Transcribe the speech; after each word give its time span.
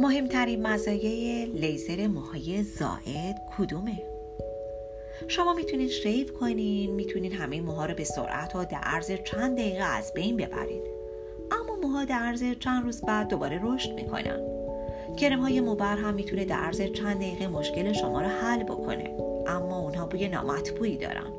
مهمترین 0.00 0.66
مزایای 0.66 1.46
لیزر 1.46 2.06
موهای 2.06 2.62
زائد 2.62 3.36
کدومه؟ 3.58 4.02
شما 5.28 5.54
می‌تونید 5.54 5.90
شیف 5.90 6.32
کنین 6.32 6.90
می‌تونید 6.90 7.32
همه 7.32 7.60
موها 7.60 7.86
رو 7.86 7.94
به 7.94 8.04
سرعت 8.04 8.56
و 8.56 8.64
در 8.64 8.78
عرض 8.82 9.12
چند 9.24 9.56
دقیقه 9.56 9.84
از 9.84 10.12
بین 10.14 10.36
ببرید 10.36 10.82
اما 11.50 11.76
موها 11.82 12.04
در 12.04 12.18
عرض 12.18 12.44
چند 12.60 12.84
روز 12.84 13.00
بعد 13.02 13.28
دوباره 13.28 13.60
رشد 13.62 13.94
می‌کنن. 13.94 14.40
کرم 15.16 15.40
های 15.40 15.60
موبر 15.60 15.96
هم 15.96 16.14
می‌تونه 16.14 16.44
در 16.44 16.56
عرض 16.56 16.82
چند 16.82 17.16
دقیقه 17.16 17.48
مشکل 17.48 17.92
شما 17.92 18.20
رو 18.20 18.28
حل 18.28 18.62
بکنه. 18.62 19.10
اما 19.46 19.78
اونها 19.78 20.06
بوی 20.06 20.28
نامطبوعی 20.28 20.96
دارن. 20.96 21.32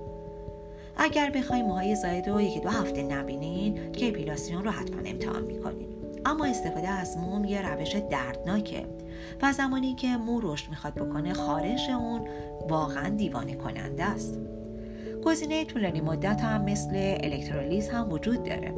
اگر 0.97 1.29
بخواید 1.29 1.65
موهای 1.65 1.95
زاید 1.95 2.29
رو 2.29 2.41
یکی 2.41 2.59
دو 2.59 2.69
هفته 2.69 3.03
نبینین 3.03 3.91
که 3.91 4.07
اپیلاسیون 4.07 4.63
رو 4.63 4.71
حتما 4.71 5.01
امتحان 5.05 5.43
می‌کنین. 5.43 5.98
اما 6.25 6.45
استفاده 6.45 6.87
از 6.87 7.17
موم 7.17 7.45
یه 7.45 7.61
روش 7.61 7.95
دردناکه 7.95 8.85
و 9.41 9.53
زمانی 9.53 9.95
که 9.95 10.07
مو 10.07 10.39
رشد 10.39 10.69
می‌خواد 10.69 10.93
بکنه 10.93 11.33
خارش 11.33 11.89
اون 11.89 12.27
واقعا 12.69 13.09
دیوانه 13.09 13.55
کننده 13.55 14.03
است. 14.03 14.39
گزینه 15.25 15.65
طولانی 15.65 16.01
مدت 16.01 16.41
هم 16.41 16.63
مثل 16.63 16.89
الکترولیز 16.93 17.89
هم 17.89 18.11
وجود 18.11 18.43
داره. 18.43 18.73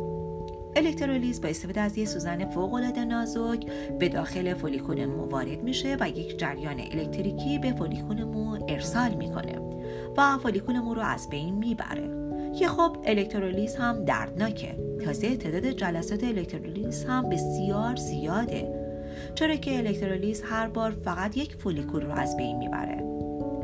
الکترولیز 0.76 1.42
با 1.42 1.50
استفاده 1.50 1.82
از 1.82 1.98
یه 1.98 2.06
سوزن 2.06 2.46
فوق 2.46 2.74
العاده 2.74 3.06
نازک 3.06 3.66
به 4.00 4.10
داخل 4.10 4.54
فولیکول 4.54 5.06
مو 5.06 5.26
وارد 5.26 5.64
میشه 5.64 5.98
و 6.00 6.10
یک 6.10 6.40
جریان 6.40 6.80
الکتریکی 6.80 7.60
به 7.60 7.74
فولیکول 7.74 8.24
مو 8.24 8.58
ارسال 8.68 9.14
می‌کنه 9.14 9.60
و 10.18 10.38
فولیکول 10.38 10.80
مو 10.80 10.94
رو 10.94 11.02
از 11.02 11.30
بین 11.30 11.56
می‌بره. 11.56 12.21
که 12.60 12.68
خب 12.68 12.98
الکترولیز 13.06 13.76
هم 13.76 14.06
دردناکه. 14.06 14.76
تازه 15.06 15.38
تعداد 15.38 15.66
جلسات 15.66 16.24
الکترولیز 16.24 17.06
هم 17.06 17.30
بسیار 17.30 17.96
زیاده. 17.96 18.82
چرا 19.36 19.56
که 19.56 19.78
الکترولیز 19.78 20.42
هر 20.42 20.68
بار 20.68 20.92
فقط 20.92 21.38
یک 21.38 21.56
فولیکول 21.56 22.02
رو 22.02 22.12
از 22.12 22.38
بین 22.38 22.58
می‌بره. 22.58 23.12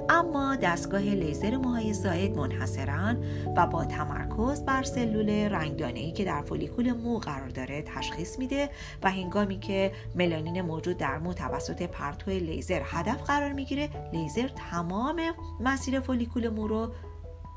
اما 0.10 0.56
دستگاه 0.56 1.02
لیزر 1.02 1.58
موهای 1.58 1.94
زائد 1.94 2.38
منحصرا 2.38 3.16
و 3.58 3.68
با 3.68 3.86
تمرکز 3.86 4.62
بر 4.62 4.84
سلول 4.84 5.30
رنگدانه 5.30 6.12
که 6.12 6.26
در 6.26 6.42
فولیکول 6.42 6.92
مو 6.92 7.18
قرار 7.18 7.50
داره 7.50 7.82
تشخیص 7.82 8.40
میده 8.40 8.70
و 9.04 9.12
هنگامی 9.12 9.60
که 9.60 9.92
ملانین 10.16 10.62
موجود 10.62 10.98
در 10.98 11.18
مو 11.18 11.34
توسط 11.34 11.84
پرتو 11.84 12.32
لیزر 12.32 12.82
هدف 12.86 13.24
قرار 13.24 13.54
می‌گیره 13.54 13.90
لیزر 14.14 14.48
تمام 14.72 15.22
مسیر 15.60 16.00
فولیکول 16.00 16.50
مو 16.50 16.68
رو 16.68 16.92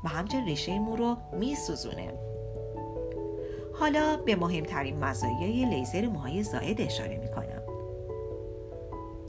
و 0.03 0.09
همچنین 0.09 0.45
ریشه 0.45 0.79
مو 0.79 0.95
رو 0.95 1.17
میسوزونه. 1.39 2.13
حالا 3.73 4.17
به 4.17 4.35
مهمترین 4.35 4.99
مزایای 4.99 5.65
لیزر 5.65 6.07
موهای 6.07 6.43
زائد 6.43 6.81
اشاره 6.81 7.17
می‌کنم. 7.17 7.61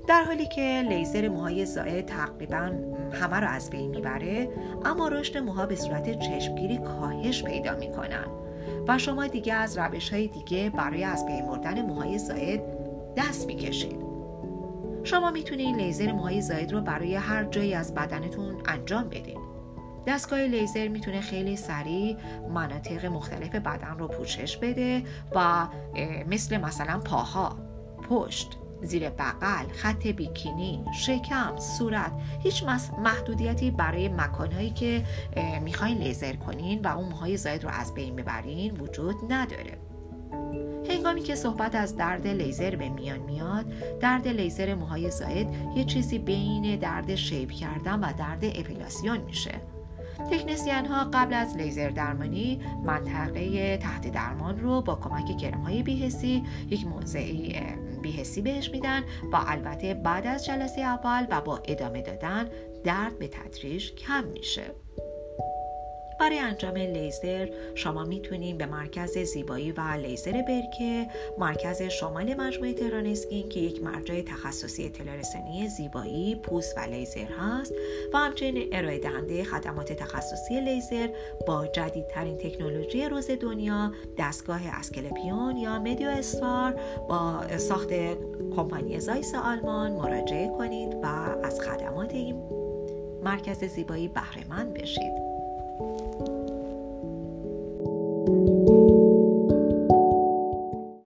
در 0.06 0.22
حالی 0.22 0.46
که 0.46 0.82
لیزر 0.88 1.28
موهای 1.28 1.66
زائد 1.66 2.06
تقریبا 2.06 2.72
همه 3.12 3.40
رو 3.40 3.48
از 3.48 3.70
بین 3.70 3.90
می‌بره 3.90 4.48
اما 4.84 5.08
رشد 5.08 5.38
موها 5.38 5.66
به 5.66 5.76
صورت 5.76 6.18
چشمگیری 6.18 6.78
کاهش 6.78 7.42
پیدا 7.44 7.76
می‌کنن 7.76 8.26
و 8.88 8.98
شما 8.98 9.26
دیگه 9.26 9.54
از 9.54 9.78
روش 9.78 10.12
های 10.12 10.28
دیگه 10.28 10.70
برای 10.70 11.04
از 11.04 11.26
بین 11.26 11.46
بردن 11.46 11.82
موهای 11.86 12.18
زائد 12.18 12.62
دست 13.16 13.46
می‌کشید. 13.46 14.02
شما 15.04 15.30
می‌تونید 15.30 15.76
لیزر 15.76 16.12
موهای 16.12 16.40
زائد 16.40 16.72
رو 16.72 16.80
برای 16.80 17.14
هر 17.14 17.44
جایی 17.44 17.74
از 17.74 17.94
بدنتون 17.94 18.56
انجام 18.66 19.08
بدین. 19.08 19.51
دستگاه 20.06 20.40
لیزر 20.40 20.88
می‌تونه 20.88 21.20
خیلی 21.20 21.56
سریع 21.56 22.16
مناطق 22.54 23.06
مختلف 23.06 23.54
بدن 23.54 23.98
رو 23.98 24.08
پوشش 24.08 24.56
بده 24.56 25.02
و 25.34 25.66
مثل 26.26 26.56
مثلا 26.56 26.98
پاها 26.98 27.56
پشت 28.08 28.58
زیر 28.82 29.10
بغل 29.10 29.68
خط 29.72 30.06
بیکینی 30.06 30.84
شکم 30.94 31.58
صورت. 31.58 32.12
هیچ 32.42 32.64
محدودیتی 32.98 33.70
برای 33.70 34.08
مکانهایی 34.08 34.70
که 34.70 35.04
می‌خواین 35.62 35.98
لیزر 35.98 36.32
کنین 36.32 36.82
و 36.82 36.98
اون 36.98 37.08
موهای 37.08 37.36
زاید 37.36 37.64
رو 37.64 37.70
از 37.70 37.94
بین 37.94 38.16
ببرین 38.16 38.80
وجود 38.80 39.14
نداره. 39.28 39.78
هنگامی 40.90 41.20
که 41.20 41.34
صحبت 41.34 41.74
از 41.74 41.96
درد 41.96 42.26
لیزر 42.26 42.76
به 42.76 42.88
میان 42.88 43.18
میاد 43.18 43.72
درد 44.00 44.28
لیزر 44.28 44.74
موهای 44.74 45.10
زاید 45.10 45.48
یه 45.76 45.84
چیزی 45.84 46.18
بین 46.18 46.76
درد 46.76 47.14
شیب 47.14 47.50
کردن 47.50 48.00
و 48.00 48.12
درد 48.18 48.44
اپیلاسیون 48.44 49.18
میشه. 49.18 49.54
تکنسیان 50.30 50.86
ها 50.86 51.04
قبل 51.12 51.34
از 51.34 51.56
لیزر 51.56 51.90
درمانی 51.90 52.60
منطقه 52.84 53.76
تحت 53.76 54.12
درمان 54.12 54.60
رو 54.60 54.80
با 54.80 54.94
کمک 54.94 55.36
کرم 55.36 55.60
های 55.60 55.82
بیهسی 55.82 56.42
یک 56.70 56.86
موضعی 56.86 57.56
بیهسی 58.02 58.42
بهش 58.42 58.70
میدن 58.70 59.00
و 59.32 59.44
البته 59.46 59.94
بعد 59.94 60.26
از 60.26 60.46
جلسه 60.46 60.80
اول 60.80 61.26
و 61.30 61.40
با 61.40 61.60
ادامه 61.64 62.02
دادن 62.02 62.48
درد 62.84 63.18
به 63.18 63.28
تدریج 63.28 63.92
کم 63.92 64.24
میشه. 64.24 64.74
برای 66.22 66.38
انجام 66.38 66.76
لیزر. 66.76 67.48
شما 67.74 68.04
می‌تونید 68.04 68.58
به 68.58 68.66
مرکز 68.66 69.18
زیبایی 69.18 69.72
و 69.72 69.80
لیزر 69.80 70.32
برکه 70.32 71.06
مرکز 71.38 71.82
شمال 71.82 72.34
مجموعه 72.34 72.72
تهران 72.72 73.06
Skin 73.06 73.48
که 73.48 73.60
یک 73.60 73.82
مرجع 73.82 74.22
تخصصی 74.22 74.84
اطلاع 74.84 75.22
زیبایی 75.68 76.34
پوست 76.34 76.78
و 76.78 76.80
لیزر 76.80 77.24
هست 77.38 77.72
و 78.14 78.18
همچنین 78.18 78.68
ارائه 78.72 78.98
دهنده 78.98 79.44
خدمات 79.44 79.92
تخصصی 79.92 80.60
لیزر 80.60 81.08
با 81.46 81.66
جدیدترین 81.66 82.38
تکنولوژی 82.38 83.04
روز 83.04 83.30
دنیا 83.30 83.92
دستگاه 84.18 84.60
Asclepion 84.66 85.56
یا 85.56 85.78
MeDioStar 85.78 86.80
با 87.08 87.44
ساخت 87.58 87.88
کمپانی 88.56 89.00
Zeiss 89.00 89.34
آلمان 89.34 89.92
مراجعه 89.92 90.48
کنید 90.48 90.94
و 90.94 91.06
از 91.42 91.60
خدمات 91.60 92.14
این 92.14 92.36
مرکز 93.24 93.64
زیبایی 93.64 94.08
بهره 94.08 94.48
مند 94.48 94.74
بشید. 94.74 95.31